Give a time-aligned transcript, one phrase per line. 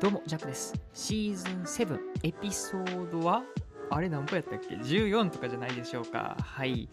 [0.00, 0.72] どうも、ジャックです。
[0.94, 3.42] シーズン7、エピソードは、
[3.90, 6.38] あれ何個やったっけ ?14 とかじゃないでしょうか。
[6.40, 6.88] はい。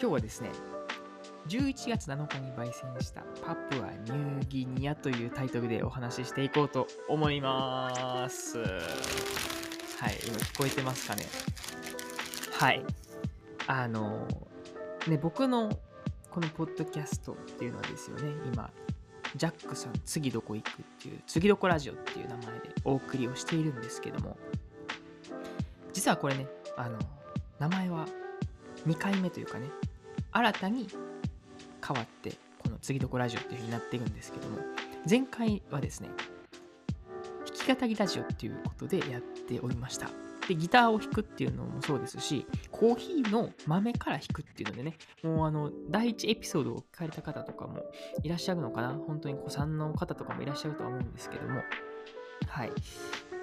[0.00, 0.50] 今日はですね、
[1.48, 8.58] 11月7日に焙煎したパプアニューギニアというタイトルでお話ししていこうと思います。
[8.60, 8.70] はい、
[10.24, 11.24] 今聞こえてますかね？
[12.52, 12.84] はい。
[13.66, 14.28] あの、
[15.08, 15.76] ね、僕の
[16.30, 18.70] このポッドキャストっていうのはですよね、今、
[19.36, 24.36] ジャックさん次どこ行くっていう、次どこラジオっていう名前でお送りをしているんですけども、
[25.92, 26.46] 実はこれね、
[26.76, 26.98] あの、
[27.58, 28.06] 名前は
[28.86, 29.68] 2回目というかね、
[30.32, 30.88] 新たに
[31.86, 32.30] 変わって、
[32.62, 34.58] この次どこラジオっていう風になっているんですけども、
[35.08, 36.08] 前回はですね、
[37.66, 40.08] 弾き語りラジオっていうことでやっておりました。
[40.48, 47.84] で、ギターを弾くっていうのもそうですし、コーヒーの豆から弾くっていうのでね、もうあの、第一エピソードを聞かれた方とかも
[48.22, 51.62] いらっしゃるのかな本当に子さんの方とかもいらっしゃるとは思うんですけども、
[52.46, 52.72] はい。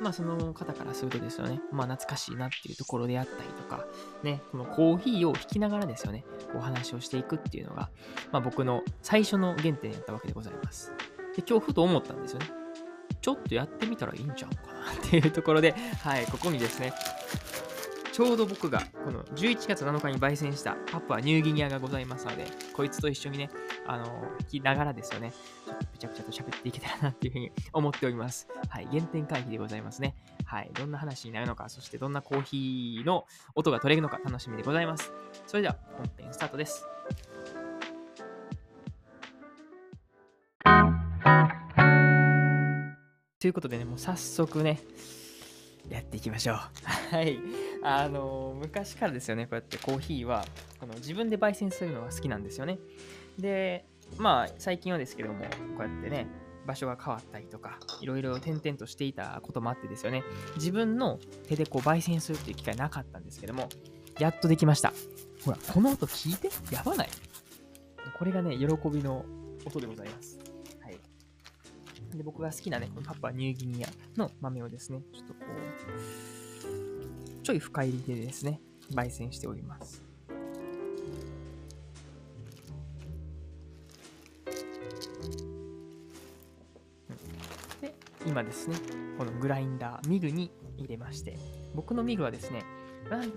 [0.02, 3.86] まあその方からするとですよね、まあ懐かしいなっていうところであったりとか、
[4.24, 7.90] ね、このコーヒーを弾きながらですよね、お話をしていくっていうのが、
[8.32, 10.92] まあ僕の最初の原点やったわけでございます。
[11.36, 12.65] で、今日ふと思ったんですよね。
[13.26, 15.74] ちょっとやってみたらいいんちゃうかなっていうところで、
[16.04, 16.94] はい、ここにですね、
[18.12, 22.46] ちょうど僕がこの11月7日に焙煎したパプアニューギニアがございますので、
[22.76, 23.50] こいつと一緒にね、
[23.88, 24.06] あの、
[24.44, 25.34] 聞きながらですよね、
[25.66, 28.48] ちょっとぺちゃくちゃと喋っていけたらなっていうふうに思っております。
[28.70, 30.14] はい、原点回帰でございますね。
[30.46, 35.12] はい、どんな話になるのか、そしてどんなコーヒーの音が取れるのか楽しみでございます。
[35.48, 36.86] それでは本編スタートです。
[43.46, 44.80] ということでね、もう早速ね、
[45.88, 46.58] やっていきましょう。
[47.16, 47.40] はい。
[47.84, 50.44] あの、昔からですよね、こうやってコーヒーは、
[50.80, 52.80] この自分で焙煎するのが好きなんですよね。
[53.38, 53.86] で、
[54.18, 55.46] まあ、最近はですけども、
[55.78, 56.26] こうやってね、
[56.66, 60.24] 場所が変わったりとか、いろいろ転々としていたこともあってですよね、
[60.56, 63.70] 自分の手でこう焙煎するっていう機会なかったんですけども、
[64.18, 64.92] やっとできました。
[65.46, 66.50] ほら、この音聞いて？
[66.74, 67.10] やばない？
[68.18, 69.24] これがね、喜びの
[69.66, 70.40] 音でございます。
[72.18, 75.40] で、僕が好きなね、このパパニューギニアの豆をですね、ちょっとこ
[77.40, 78.60] う、ちょい深入りでですね、
[78.92, 80.02] 焙煎しております。
[87.82, 87.96] で、
[88.26, 88.76] 今ですね、
[89.18, 91.38] このグラインダー、ミルに入れまして、
[91.74, 92.64] 僕のミルはですね、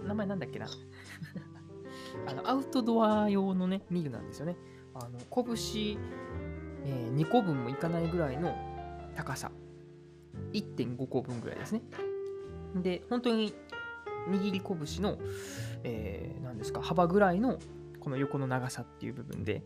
[0.06, 0.66] 名前なんだっけな？
[2.26, 4.56] あのアウトドア用のね、ミルなんですよね。
[4.94, 5.98] あの拳、
[6.84, 8.54] えー2個分もいかないぐらいの
[9.18, 9.50] 高さ。
[10.52, 11.82] 1.5個分ぐらいですね。
[12.76, 13.52] で、本当に
[14.30, 15.18] 握り拳の、
[15.82, 17.58] えー、何ですか、幅ぐらいの
[17.98, 19.62] この横の長さっていう部分で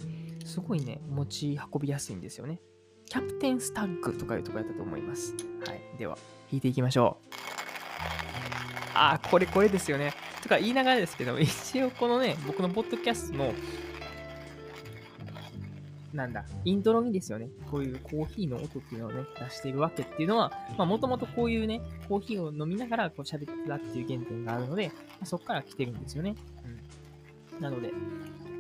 [0.47, 2.61] すごいね、持ち運びやすいんですよね。
[3.07, 5.35] キャプテンスタッグとかいうとこやったと思います。
[5.67, 5.99] はい。
[5.99, 6.17] では、
[6.51, 7.27] 弾いていきましょう。
[8.95, 10.15] あー、これこれですよね。
[10.43, 13.53] とか言いながらですけど、一応このね、僕のポッドキャストの、
[16.13, 26.35] なんだ、イントロにですよね、こういうコーヒーの音っていうのをね、出しているわけっていうのは、まあもともとこういうね、コーヒーを飲みながらこう喋ってたっていう原点があるので、まあ、そこから来てるんですよね。
[27.55, 27.61] うん。
[27.63, 27.93] なので、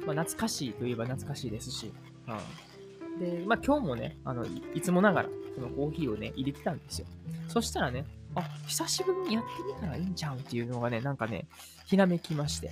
[0.06, 1.92] まあ懐かしいといえば懐かしいですし、
[2.28, 3.18] うん。
[3.18, 7.06] で、まあ今日もね、あの、いいつもながら、このコーヒーをね、入れてたんですよ。
[7.48, 11.46] そしたらね、あ、久しぶりにやってみたらいいんじゃんっていうのがね、なんかね、
[11.86, 12.70] ひらめきまして。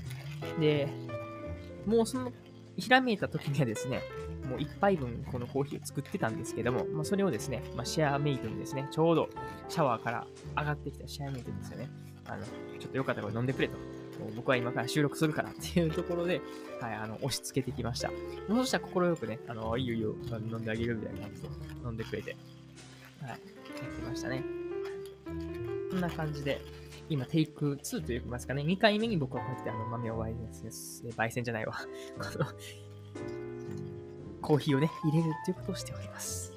[0.59, 0.89] で、
[1.87, 2.33] もうその、
[2.77, 4.01] ひらめいた時にはですね、
[4.51, 9.29] もう一杯分このコーヒーを作ってたんですけども、まあ、それをですね、まあ、シェアメイトにですね、ちょうど
[9.69, 10.27] シャワーから
[10.59, 11.89] 上がってきたシェアメイトにですよね、
[12.27, 13.77] あの、ちょっとよかったら飲んでくれと。
[14.37, 16.43] 僕は今から収録するからっていうところで、
[16.81, 18.11] はい、あの、押し付けてきました。
[18.49, 21.49] そしたら快くね、あの、いよいよ、飲んであげるみたいな感じで
[21.85, 22.37] 飲んでくれて、
[23.23, 24.45] はい、やってましたね。
[25.91, 26.61] こんな感じで、
[27.09, 31.75] 今、テイク2といいますかね、2回目に僕はこうやってあの豆を焙煎す、焙煎じゃないわ。
[32.19, 32.47] この
[34.41, 36.53] コーヒーをね、入れるっていうことをしております。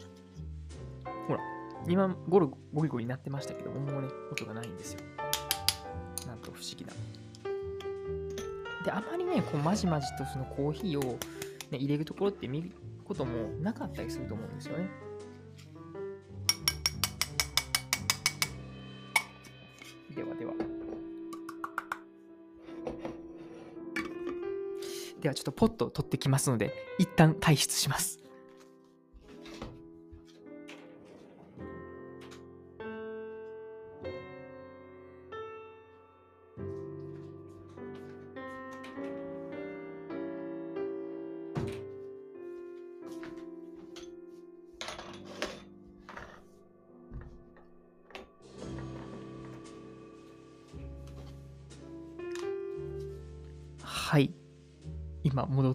[1.27, 1.39] ほら、
[1.88, 5.00] 今、ゴルゴリゴリなってましたけども、もうね、音がないんですよ。
[6.27, 6.94] なんと不思議な。
[8.83, 11.18] で、あまりね、こう、まじまじとそのコーヒーを、
[11.71, 12.71] ね、入れるところって見る
[13.06, 14.89] こともなかったりすると思うんですよね。
[20.15, 20.72] ではでは。
[25.23, 28.22] ではちょっとポット取ってきますので、一旦退出します。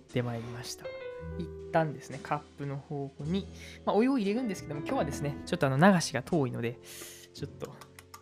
[0.09, 0.87] ってまいりました。
[1.39, 3.47] 一旦ですね、カップの方に、
[3.85, 6.79] まあ、お湯を入れるんですけども、今日はですね、ちょっとあの流しが遠いので、
[7.35, 7.75] ちょっと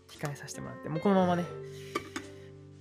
[0.08, 1.44] 控えさせてもらって、もうこのままね、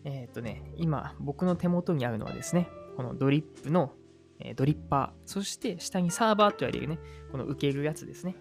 [0.03, 2.67] えっ、ー、とね、今僕の手元にあるのはですね、
[2.97, 3.93] このドリップの、
[4.39, 6.97] え、ドリッパー、そして下にサーバーと言われるね、
[7.31, 8.35] この受けるやつですね、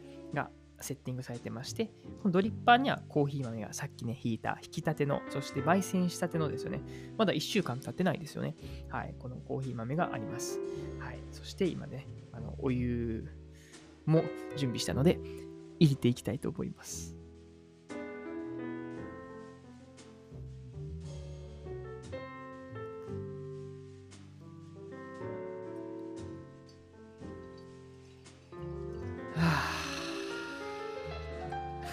[0.85, 1.87] セッティングされてまして、
[2.23, 6.81] このドリッパーにはコーヒー豆がさっきね、引いた、引きたての、そして焙煎したてのですよね。
[7.17, 8.55] まだ1週間経ってないですよね。
[8.89, 10.61] はい、このコーヒー豆があります。
[11.01, 13.27] はい、そして今ね、あのお湯
[14.07, 14.23] も
[14.57, 15.19] 準備したので、
[15.81, 17.17] 入れていきたいと思います。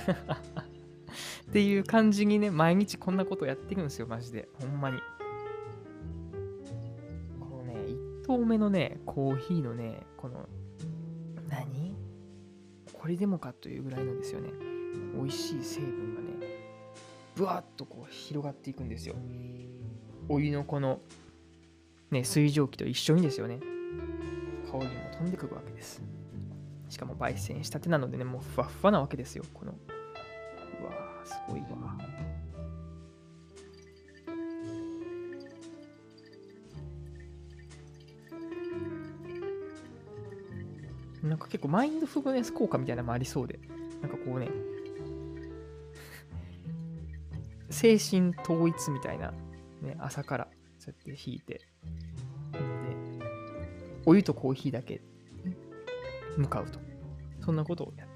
[0.09, 4.47] っていう感じにね、毎日こんなことやってるんですよ、マジで。
[4.59, 4.99] ほんまに。
[7.39, 10.47] このね、1投目のね、コーヒーのね、この、
[11.49, 11.95] 何？
[12.93, 14.49] これでもかというぐらいのですよね、
[15.15, 16.27] 美味しい成分がね、
[17.35, 19.15] ぶわっとこう広がっていくんですよ。
[20.29, 21.01] お湯のこの、
[22.11, 23.59] ね、水蒸気と一緒にですよね、
[24.71, 26.01] 香りも飛んでくるわけです。
[26.89, 29.43] しかも焙煎したてなのでね、もうふわふわなわけですよ。
[29.53, 29.73] この
[31.31, 31.67] すごいわ。
[41.23, 43.59] なんか結構マインドフルネス効果みたいなのもありそうで、
[44.01, 44.49] なんかこうね、
[47.69, 49.31] 精神統一みたいな、
[49.81, 50.47] ね、朝から。
[50.81, 51.61] そうやって引いて、で、
[54.03, 54.99] お湯とコーヒーだけ
[56.35, 56.79] 向かうと。
[57.39, 58.10] そんなことをやって。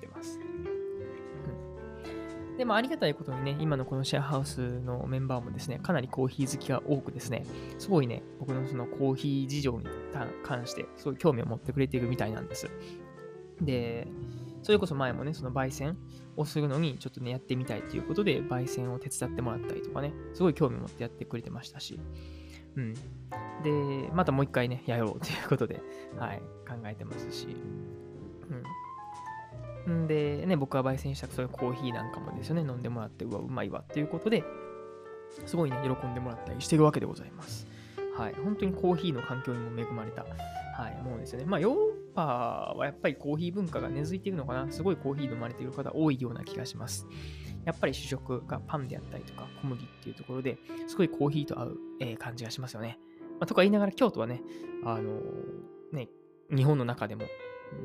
[2.57, 7.45] でもありがたいことにね、今のこのシェアハウスのメンバーもですね、かなりコーヒー好きが多くですね、
[7.77, 9.85] すごいね、僕のそのコーヒー事情に
[10.43, 12.69] 関して、すごい興味を持ってくれているみたいなんです。
[13.61, 14.07] で、
[14.63, 15.97] それこそ前もね、その焙煎
[16.37, 21.99] をするのにちょっとね、やってみたいということで、焙煎を手伝ってもらったりとかね、すごい興味を持ってやってくれてましたし、
[22.75, 22.93] うん。
[22.93, 25.81] で、またもう一回ね、やろうということで、
[26.17, 28.63] はい、考えてますし、うん。
[29.89, 34.43] んで、ね、僕が焙煎したそういうコーヒーなんかもですよね、飲んでもらって、うわ、うまいわっていうことで、
[35.45, 37.67] すごいね、喜んでもらったりしてるわけでございます。
[38.17, 41.45] はい、本当にコーヒーの環境にも恵まれた、はい、もうですよね。
[41.45, 44.71] まあ、ヨーロッパはやっぱりコーヒー文化が根付いているのかな。
[44.71, 47.05] すごいコーヒー飲まれている方多いような気がします。
[47.65, 52.99] やっぱり主食がパンであったりとか小麦っていうところですごいコーヒーと合う、えー、感じがしますよね。
[53.39, 54.41] まあ、とか言いながら京都はね、
[54.85, 56.09] あのー、ね、
[56.55, 57.23] 日本の中でも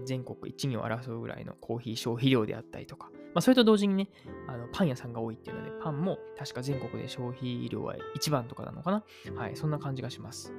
[0.04, 4.08] 全国一二を争うぐらいのコーヒー消費量であったりとか、まあ、それと同時にね、
[4.48, 9.04] あのパン屋さんが多いっていうので、パンも確か全国で消費量は一番とかなのかな
[9.36, 10.52] はい、そんな感じがします。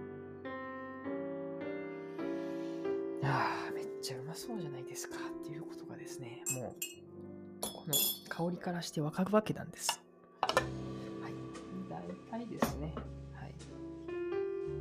[3.24, 7.94] ああ、めっちゃうまそうじゃないですかっていうことがですね、もう、この
[8.30, 10.02] 香りからしてわかるわけなんです。
[10.42, 10.50] は
[11.30, 11.34] い、
[11.90, 12.96] 大体ですね、
[13.36, 13.54] はい。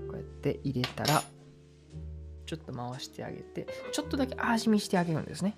[0.08, 1.22] こうやって入れたら、
[2.50, 5.56] ちょっと回してあげて、ちょっとだけ味見してあげるんですね。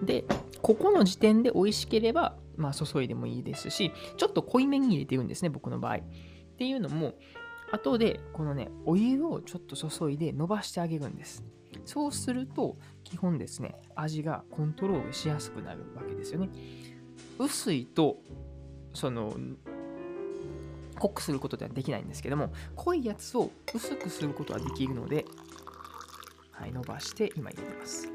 [0.00, 0.24] で、
[0.62, 5.96] ここの時点で美味しければ、まあ、注いでもいいですし、ちょっと濃いめに入れてるんですね、僕の場合。
[5.96, 6.00] っ
[6.56, 7.14] ていうのも、
[7.72, 11.42] 後で、このね、お湯をちょっと注いで伸ばしてあげるんです。
[11.84, 16.48] そうすると、基本ですね、味がコントロールしやすくなるわけですよね。
[17.40, 18.18] 薄いと、
[18.94, 19.34] その、
[21.00, 25.24] 濃くすることではできないんですけども、濃いやつを薄くすることはできるので、
[26.52, 28.06] はい、伸ばして今入れてます。
[28.06, 28.12] は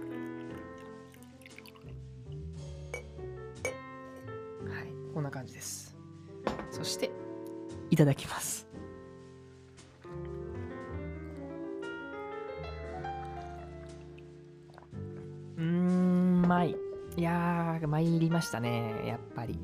[4.82, 5.98] い、こんな感じです。
[6.70, 7.10] そして、
[7.89, 8.68] いただきます。
[15.58, 16.75] うーん、まい。
[17.18, 19.58] いやー、参りましたね、やっぱり。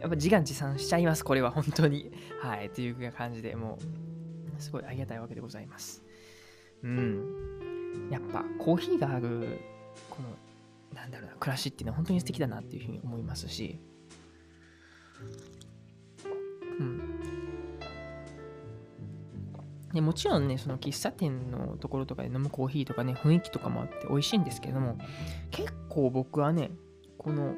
[0.00, 2.10] やっぱ自画自賛しちゃいます、これは本当に。
[2.40, 3.78] はい、という感じでも
[4.58, 6.02] う、すごいありがたいわけでございます。
[6.82, 8.08] うん。
[8.10, 9.60] やっぱコーヒーがある、
[10.08, 10.28] この、
[10.94, 13.78] なんだろうな、暮らしっていうのは本当に素敵だなっていうふうに思いますし、
[16.78, 17.20] うん。
[19.92, 24.96] でもちろんね、その喫茶店のところとかで飲むコーヒーとかね、雰囲気とかもあって美味しいんですけれども、
[25.50, 26.70] 結構僕はね、
[27.18, 27.54] この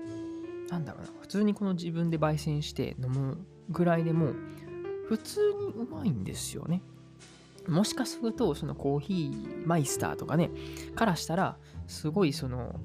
[0.73, 4.33] なんだろうな、普通にこの自分で焙煎して飲むぐらいでも、
[5.07, 6.81] 普通にうまいんですよね。
[7.69, 10.50] もしかすると、そのコーヒーマイスターとかね、
[10.95, 12.81] からしたら、すごいその、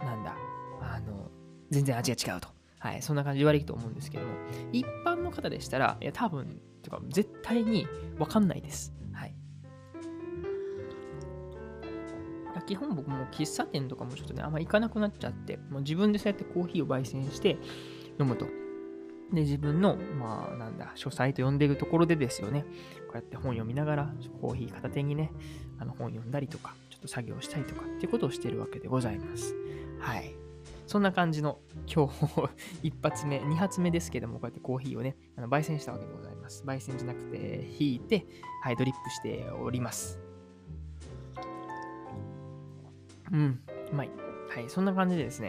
[0.00, 0.36] なんだ、
[0.82, 1.30] あの、
[1.70, 2.48] 全然味が違うと。
[2.78, 4.34] はい、そんな感じで言われると思うんですけども、
[4.70, 7.86] 一般の方でしたら、いや、多分、とか絶対に
[8.18, 8.92] わかんないです。
[9.14, 9.34] はい。
[12.66, 17.58] 基本僕も喫茶店とかもちょっとね、あんま行かなくなっちゃって、もう自分でそうやってコーヒーを焙煎して
[18.20, 18.46] 飲むと。
[19.32, 22.62] で、自分の、まあ、なんだ、書斎と呼んでるところでですよね、
[23.06, 25.32] こうやって本読みながら、コーヒー片手にね、
[25.78, 29.54] あの本読んだりとか、ちょっと作業したりとかっていうことをしてるわけでございます。
[29.98, 30.34] はい。
[30.86, 32.50] そんな感じの今日
[32.82, 36.64] 一発目、二発目ですけども、こうやってコーヒーをね、あの焙煎したわけでございます。
[36.66, 38.26] 焙煎じゃなくて、引いて、
[38.62, 40.31] はい、ドリップしております。
[43.32, 43.60] うん、
[43.92, 44.10] うまい。
[44.54, 45.48] はい、そんな感じでですね、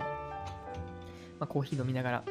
[1.40, 2.24] まあ、コーヒー飲みながら、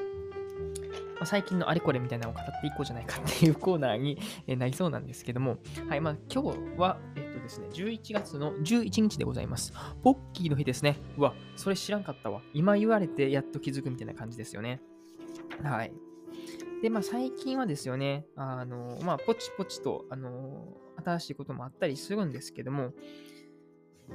[1.17, 4.19] まあ、最近のあれこれみたいなのを語っていこうじゃないかっていうコーナーに
[4.57, 9.73] なりそうなんですけども、はい、まあ今日は、えっとですね、11月の11日でございます。
[10.03, 10.99] ポッキーの日ですね。
[11.19, 12.41] うわ、それ知らんかったわ。
[12.55, 14.81] 今言われてやっと気づくみたいな感じですよね。
[15.63, 15.93] はい。
[16.83, 22.93] で、まあ最近はですよね、あの、まあポチポチと、あの、新しいこともあったりするんですけども、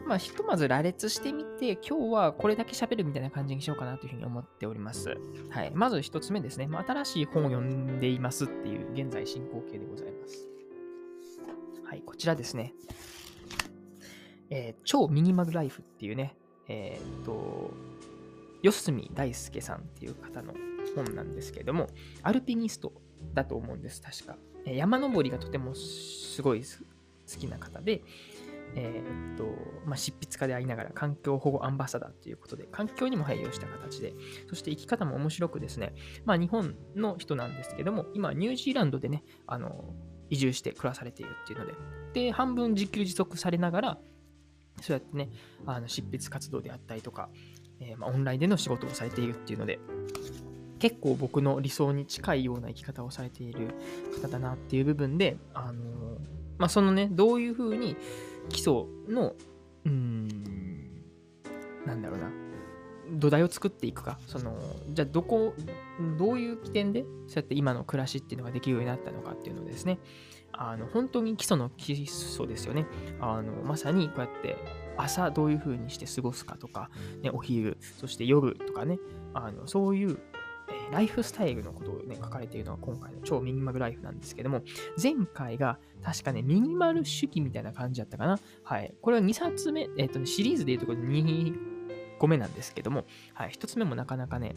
[0.06, 5.18] まあ、ひとまず羅列してみて、今日はこれだけ喋るみたいな感じにしようかなというふうに思っております。
[5.50, 5.72] はい。
[5.74, 6.68] まず一つ目ですね。
[6.68, 10.48] まあ、新しい本を読んでいますっていう現在進行形でございます。
[11.84, 12.02] はい。
[12.06, 12.74] こちらですね。
[14.50, 16.38] えー、超ミニマルライフっていうね、
[16.70, 17.72] えー、っと、
[18.62, 20.54] 四隅大輔さんっていう方の
[20.96, 21.88] 本なんですけれども、
[22.24, 22.94] アルピニスト
[23.34, 24.38] だと思うんです、確か。
[24.66, 28.02] 山登りがとてもすごい好きな方で、
[28.76, 29.46] えー、っと、
[29.86, 34.14] まあ、執筆家でありながら環境保護アンバサダーということで、環境にも配慮した形で、
[34.50, 35.94] そして生き方も面白くですね、
[36.26, 39.94] まあ、日本の人なんですけども、今、ニュージーランドでね、あの、
[40.30, 41.74] 移住して暮らされているっていうので、
[42.14, 43.98] で、半分自給自足されながら、
[44.82, 45.30] そうやってね、
[45.66, 47.30] あの執筆活動であったりとか、
[47.80, 49.80] えー、まあ、オンラインでの仕事をされているっていうので、
[50.80, 53.74] 結構僕の理想に近いような生き方をされている
[54.22, 56.18] 方だなっていう部分で、あの、
[56.58, 57.96] まあ、そのね、どういうふうに
[58.50, 59.36] 基礎の、
[59.86, 61.04] うーん、
[61.86, 62.32] なんだろうな、
[63.12, 64.58] 土台を作っていくか、その、
[64.90, 65.54] じゃあどこ、
[66.18, 70.00] どういう起点で、そうやって今の暮らしっていうのができるようになったのかっていうのですね、
[70.52, 72.86] あの、本当に基礎の基礎ですよね。
[73.20, 74.58] あの、まさにこうやって
[74.98, 76.90] 朝どういう風にして過ごすかとか、
[77.22, 79.00] ね、お昼、そして夜とかね、
[79.34, 80.20] あのそういう
[80.92, 84.62] ライフスタイルのことをね、書かれているのが今回の超ミニマルライフなんですけども、
[85.02, 88.40] 前回が確かね、ミニマル主義みたいな感じだったかな。
[88.64, 88.94] はい。
[89.02, 91.54] これは2冊目、えっ、ー、とね、シリーズでいうところで2
[92.20, 93.52] 個目なんですけども、はい。
[93.52, 94.56] 1つ目もなかなかね、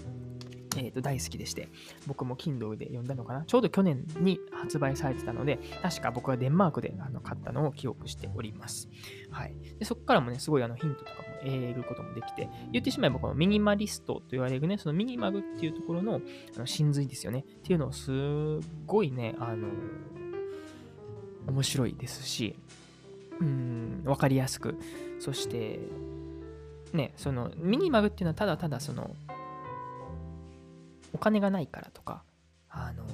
[0.80, 1.68] えー、と大好きでして、
[2.06, 3.44] 僕も Kindle で読んだのかな？
[3.44, 8.88] ちょうど去年に発売されてたので、確か僕はデンマークであの買ったのを記憶しております。
[9.30, 9.54] はい。
[9.78, 16.20] でそこからもね、すごいあのヒントとかも得ることもできて、言ってしまえばこのミニマリストと言われるね、そのミニマルっていうところの
[16.56, 17.40] あの真髄ですよね。
[17.40, 18.10] っていうのをす
[18.86, 19.68] ごいね、あの、
[21.46, 22.56] 面白いですし、
[23.40, 24.76] うん、わかりやすく、
[25.18, 25.80] そして、
[26.92, 29.14] ね、そのミニマルっていうのはただただその
[31.12, 32.22] お金がないからとか、
[32.68, 33.04] あの、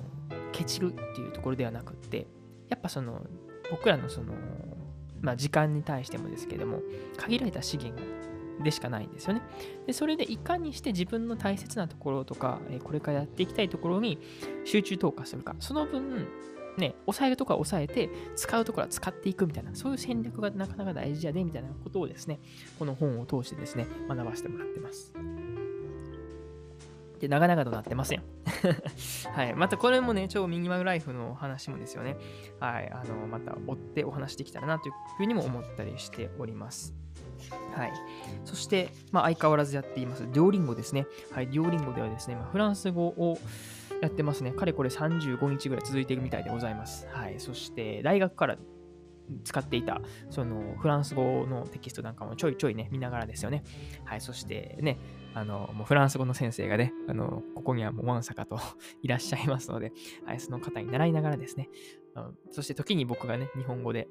[0.53, 2.27] ケチるっていうところではなくって、
[2.69, 3.27] やっぱその、
[3.71, 4.35] 僕らのその、
[5.21, 6.81] まあ、時間に対してもですけども、
[7.17, 8.03] 限られた資源
[8.63, 9.43] でしかないんですよね。
[9.87, 14.19] で、それでいかにして自分の大切なところとか、えこれからやっていきたいところに
[14.65, 16.29] 集中投下するか、その分、
[16.79, 22.41] ね、抑えるところは抑えて、使うところは使っていくみたいな、そういう戦略がなかなか大事やで、みたいなことをですね、
[22.79, 25.13] この本を通してですね、学ばせてもらってます。
[27.19, 28.25] で、長々となってますやん。
[29.35, 29.55] はい。
[29.55, 32.17] またこれもね、超ミニマルライフの話もですよね。
[32.61, 32.91] はい。
[32.91, 36.95] あの、また追ってお話できたらなというふうにも思ったりしております。
[37.75, 37.93] はい。
[38.45, 41.07] そして、まあ、相変わらずやっています、デュオリンゴですね。
[41.33, 41.47] はい。
[41.47, 43.39] デュオリンゴではですね、まあ、フランス語を
[44.01, 44.53] やってますね。
[44.53, 47.07] かれこれ35日ぐらい続いているみたいでございます。
[47.11, 47.39] はい。
[47.39, 48.57] そして、大学から
[49.45, 53.65] 使っていた、そのフランス語のテキストなんかもちょいちょいね、見ながらですよね。
[54.05, 54.99] はい、そしてね、
[55.35, 58.59] あの、もうフランス語の先生がね、あの、ここにはもうワンサカと
[59.03, 59.93] いらっしゃいますので、
[60.25, 61.69] はい、その方に習いながらですね、
[62.51, 64.09] そして時に僕がね、日本語で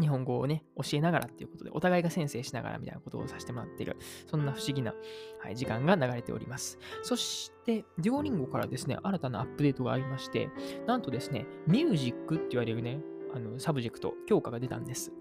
[0.00, 4.94] 日本語をね、教えながらっていうことで、お互いが先生しながらみたいなことをさせてもらっている、そんな不思議な、
[5.40, 6.78] はい、時間が流れております。
[7.02, 10.48] そして、デュオリンゴからですね、新たなアップデートがありまして、
[10.86, 13.00] なんとですね、ミュージックって言われるね、
[13.34, 15.12] あの subject、教科が出たんです。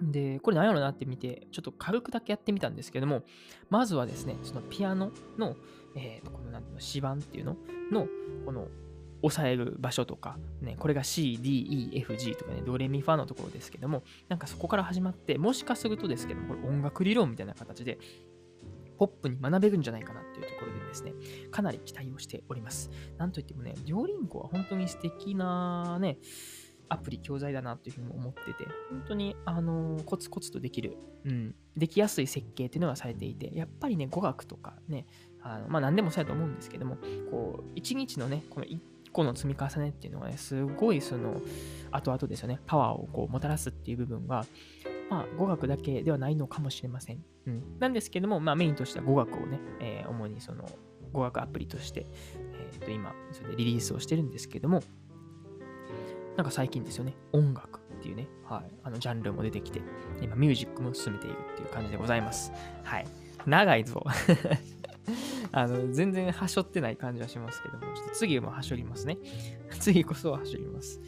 [0.00, 3.22] で、これ何やろなって見て、ちょっと軽くだけやってみたんですけども、
[3.70, 5.56] まずはですね、そのピアノの、
[5.94, 7.56] えー、このなんていうの、指板っていうの
[7.90, 8.08] の、
[8.44, 8.68] この、
[9.24, 17.98] 押さえる場所とか、ね、これが C、D、E、F、G とかね、ドレミファのところですけども、なんかそこから始まって、もしかするとですけども、これ音楽理論みたいな形で、
[18.98, 21.14] ポップに学べるんじゃないかなっていうところで、ですね、
[21.50, 22.90] かなり期待をしております。
[23.16, 26.18] なんといってもね、デュオリンゴは本当に素敵なね、
[26.92, 35.06] アプリ、教材だなというふうに思ってて、本当に、あのー、コツコツとできる、うん、できやすい設計っていうのがされていて、やっぱりね、語学とかね、
[35.42, 36.96] あのまあ何でもそうやと思うんですけども、
[37.30, 38.78] こう、一日のね、この1
[39.12, 41.40] 個の積み重ねっていうのがね、すごいその、
[41.90, 44.46] 後々ですよね、パワーをこうもたらすっていう部分が、
[45.10, 47.24] まあ、語学だけではないのかもしれません。
[47.46, 50.68] うん、なんですけども、まあ、メインとしては語学をね、えー、主にその
[51.12, 52.06] 語学アプリとして、
[52.36, 54.82] えー、と今、それでリリースをしてるんですけども、
[56.36, 59.80] なんか最近ですよね、音楽っていうね、はい、あのジャンルも出てきて、
[60.20, 62.52] 今ミュージックも進めているっていう感じでございます。
[62.84, 63.06] はい。
[63.46, 64.04] 長いぞ。
[65.52, 69.18] あの、全然はしょってない感じはしますけども、ちょっと次もはしょりますね。
[69.78, 71.00] 次こそははしょります。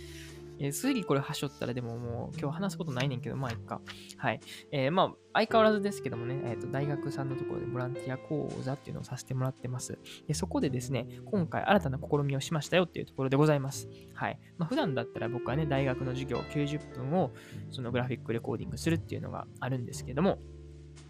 [0.59, 3.81] えー、次これはしょったらでももう今日話すことないねんけど、まあいっか。
[4.17, 4.41] はい。
[4.71, 9.99] えー、まあ相変わらずですけどもね、えーと、大学さんのところでボランティア講座っていうのをさせてもらってます。
[10.27, 13.89] でそこでですね、今回新たな試みをしましたよっていうところでございます。
[14.15, 14.39] はい。
[14.59, 17.33] まあ、普段だったら僕はね、大学の授業90分を
[17.71, 20.39] そのグラフィックレコーディングするっていうのがあるんですけども、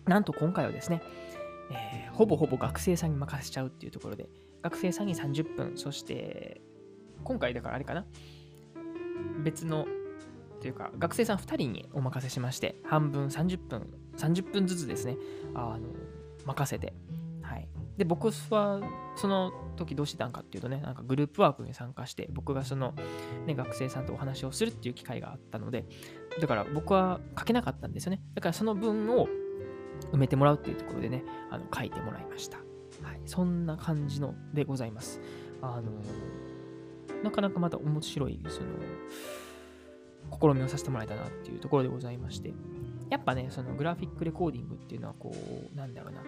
[0.06, 1.02] なんと今回はですね、
[1.70, 4.28] えー、ほぼほぼ学生さんに任せちゃうっていうところで、
[4.62, 6.60] 学生さんに30分、そして、
[7.22, 8.06] 今回だからあれかな、
[9.42, 9.86] 別の、
[10.60, 15.16] というか、学生さん2人にお任せしまして、半分30分、30分ずつですね、
[15.54, 15.88] あの、
[16.46, 16.94] 任せて、
[17.42, 17.68] はい。
[17.96, 18.80] で、僕は、
[19.16, 22.94] その時どうしてたんかっていうとね、なんかグループワークに参加して、僕がその、
[23.46, 25.84] ね、学生さんとお話をするっていう機会があったので、
[26.40, 28.22] だから僕は書けなかったんですよね。
[28.34, 29.28] だからその分を
[30.12, 32.58] 埋めてもらうっていうところでね、あの書いてもらいました。
[33.02, 33.20] はい。
[33.26, 35.20] そんな感じのでございます。
[35.62, 35.92] あの
[37.24, 38.68] なかなかまた面白い、その、
[40.40, 42.54] 試みをさせてもらえたなっていうところでございまして、
[43.10, 46.22] やっぱね、そのグラフィックレコーディングっていうのは、こう、なんだろうな、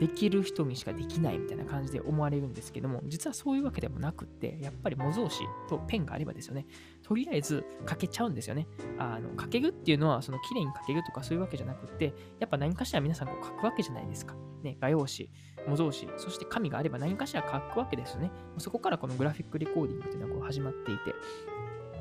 [0.00, 6.66] できる人にしかできないみたいな感じで思われるんですけども、実はそういうわけでもなくって、やっぱり模造紙とペンがあればですよね、
[7.02, 8.66] とりあえず書けちゃうんですよね。
[8.98, 14.34] あの書けるっていうのは、その綺麗に書けるとかそういうわけじゃなくって、やっぱ何かしら皆さんこう書くわけじゃないですか。
[14.62, 15.30] ね、画用紙、
[15.66, 18.30] 模造紙、そして紙があれば何かしら書くわけですよね。
[18.58, 21.10] そこからこのグラフィックレコーディングっていうのはこう始まっていて、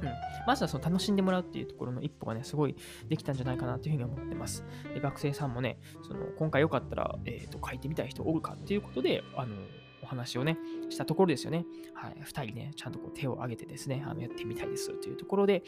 [0.02, 0.10] うん、
[0.48, 2.76] まずはその楽しんでもらうっていうところの一歩がね、すごい
[3.08, 4.66] できたんじゃないかなというふうに思ってます。
[4.94, 9.56] で学生さんもね、その今回よかったら、えーと、書いてみたい人おるかっていうことで、あの
[10.04, 10.58] お話をね、
[10.90, 11.66] したところですよね。
[11.94, 15.64] はい、2人ね、ちゃんとこう手を挙げてですね、あのやってみたいですというところで、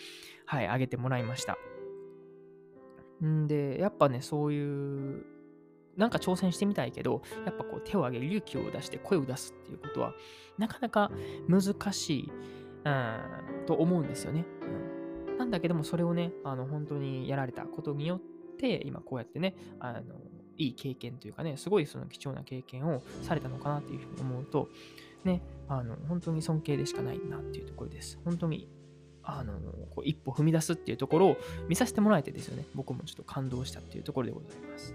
[0.46, 1.58] はい、挙げてもらいました。
[3.24, 5.26] んで、やっぱね、そういう
[5.98, 10.14] なんか挑戦してみたいけど、やっぱこう手を挙げる勇気を出して声を出すっていうことは、
[10.58, 11.12] なかなか
[11.48, 12.32] 難しい、
[12.86, 14.46] うん、と思うんですよね。
[15.30, 18.20] うん、なんだけども、それをね、あの本当にやられたことによっ
[18.58, 20.02] て、今こうやってね、あの
[20.58, 24.70] いい経験というかね、すごいその貴重な経験をされたのかなっていうふうに思うと、
[25.24, 28.20] ね、あの本当に尊敬でしかないなっていうところです。
[28.24, 28.68] 本当に
[29.24, 29.54] あの
[29.96, 31.38] こう一歩踏み出すっていうところを
[31.70, 34.94] 見させてもらえてですよね、僕もちょっと感動したっていうところでございます。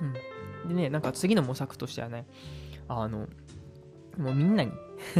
[0.00, 0.68] うん。
[0.68, 2.26] でね、なんか次の模索としてはね、
[2.88, 3.28] あの、
[4.18, 4.72] もうみんなに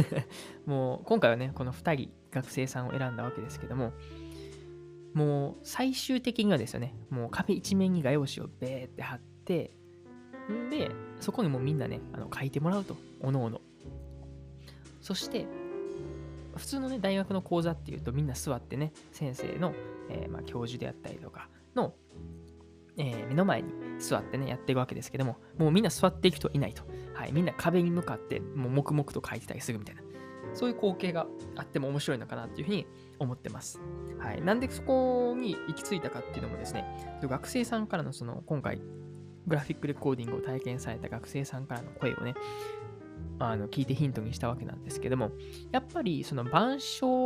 [0.65, 3.93] もう今回はね、この2人学生さんを選んだわけですけども、
[5.13, 9.71] もう最終的にはですよね、もう壁一面に画用紙をベーって貼って、
[10.51, 13.61] んで、そこにもうみんなね、あの書いてもらうと、おのおの。
[15.01, 15.47] そして、
[16.55, 19.73] 普通のね、大学の講座っていうとみんな座ってね、先生の、
[20.09, 21.93] えー、まあ、教授であったりとかの
[22.97, 26.83] えー、目の前に座ってね、やっていくわけですけども、もうみんな座っていく人いないと。
[27.13, 30.01] はい、みんな壁に向かって、もう黙々と書いてたりするみたいな。
[30.53, 31.27] そういう光景が
[31.57, 32.87] あっても面白いのかなっていうふうに
[33.19, 33.79] 思ってます。
[34.19, 34.41] はい。
[34.41, 36.85] なんでそこに行き着いたかっていうのもですね、
[37.21, 38.81] 学生さんからのその、今回、
[39.47, 42.35] グラフィックレコーディングを体験された学生さんからの声をね、
[43.37, 45.31] あの聞いてヒントにしたわけなんですけども、
[45.71, 47.24] やっぱりその板書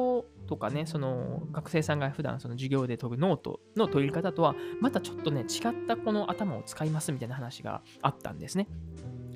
[0.50, 8.68] とかね、その学生さんが普段その授業で取るノートの取り方とは、またちょっとね、違ったこの頭を使いますみたいな話があったんですね。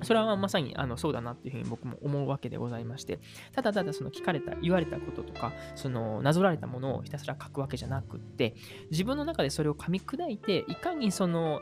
[0.02, 3.20] それはまさにあのそうだなっていうふうに僕も思うわけでございまして、
[3.52, 8.56] ただただその聞かれた、言われたこととか、そのなぞられたものをひたすら書くわけじゃなくって、
[8.90, 11.60] 自分の中でそれを噛み砕いて、いかにその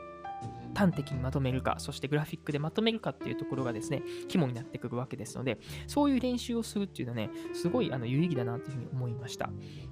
[0.73, 9.49] 端的にまとめるか、そしてグラフィックでまとめるかっていうところがですね、肝になってくるわけですので、そういう練習をするっていうのはね、すごいあの有意義だなというふうに思いました。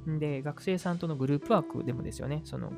[0.07, 2.71] で、学生さんとのグループワークでもですよね、その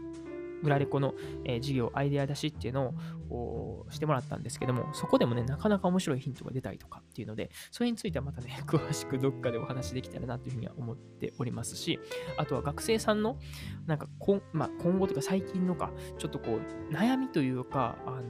[0.63, 1.13] 裏レコの、
[1.45, 2.93] えー、授業、アイデア出しっていうの
[3.29, 11.99] をしてもらったんですけども、そこでもね、なかなか面白いヒントが出たりとかっていうので、それについてはまたね、 詳しくどっかでお話できたらなというふうには思っておりますし、
[12.37, 13.37] あとは学生さんの、
[13.85, 18.23] なんかこ、まあ、今後というか最近のか、ちょっとこう、悩みというか、あのー、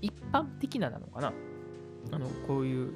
[0.00, 1.32] 一般的ななのかな。
[2.12, 2.94] あの、こういう、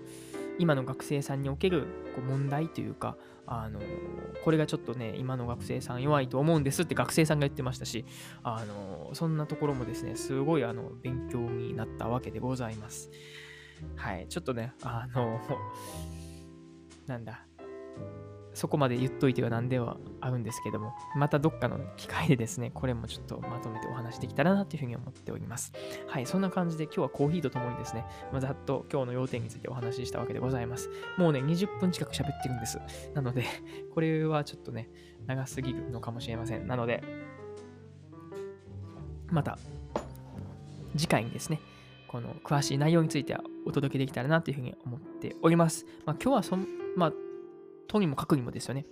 [0.59, 3.17] 今の学生さんにおけるこう問題というか、
[3.47, 3.81] あの
[4.45, 8.05] これがちょっとね、今の学生さん弱いと思うんですって学生さんが言ってましたし、
[8.43, 13.11] あのそんなところもですね、すごいあの勉強になったわけでございます。
[13.97, 15.41] はい、ちょっとね、あの、
[17.07, 17.47] なんだ、
[18.59, 25.73] そこまで言っといてはなんではあるんですけども、またどっかの機会でですね、これもちょっとまとめてお話できたらなというふうに思っております。
[26.09, 30.91] はい、そんな感じで今日はコーヒーとともにですね、まあ、ざっと今日の要点についてお話ししたわけでございます。
[31.17, 32.81] もうね、20分近く喋ってるんです。
[33.15, 33.45] なので、
[33.95, 34.91] これはちょっとね、
[35.29, 36.67] 長すぎるのかもしれません。
[36.67, 37.05] なので、
[39.29, 39.57] また
[40.97, 41.61] 次回にですね、
[42.09, 45.87] この詳しい内容についてはお届けできたらなというふうに思っております。
[46.05, 46.67] まあ、今日はそん、
[46.97, 47.13] まあ、
[47.89, 48.87] とにもかくにもですよね。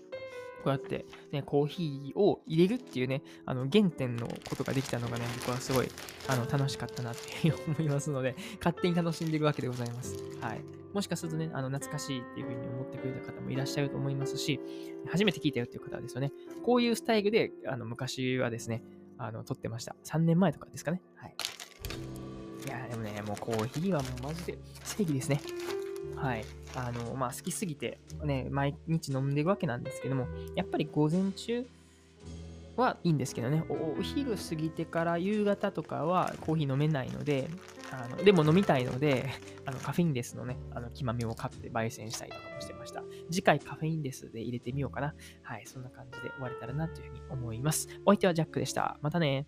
[0.65, 5.89] こうやって、ね、コーヒーを入れるっていうね、あの原点のことができたのがね、僕はすごい
[6.27, 10.17] あの楽しかったなっていう思いますので、勝手に楽しんでるわけでございます。
[10.41, 10.61] はい。
[10.93, 14.59] もしかするとね、あの懐かしいっていうふうに思ってくれた方もいらっしゃると思いますし、
[15.09, 16.33] 初めて聞いたよっていう方はですよね、
[16.65, 18.83] こういうスタイルであの昔はですね、
[19.19, 19.95] あの撮ってました。
[20.05, 21.01] 3年前とかですかね。
[21.15, 21.35] はい。
[22.67, 25.41] いや、でもね、もうコーヒーはもうマジで正義ですね。
[26.17, 26.45] はい。
[26.75, 31.67] あの、まあ、好きすぎて、ね、毎日飲んでいくわけなんですけども、やっぱり午前中
[32.77, 37.49] はいいんですけどね、お昼過ぎてから夕方とかはコーヒー飲めないので、
[37.91, 39.31] あのでも飲みたいので、
[39.65, 43.03] あのカフェインレスのね、あの、木豆を買って焙煎したりとかもしてました。
[43.31, 45.15] 次回カフェインレスで入れてみようかな。
[45.43, 47.89] はい、そんな感じで終われたらなというふうに思います。
[48.05, 48.99] お相手はジャックでした。
[49.01, 49.47] またね。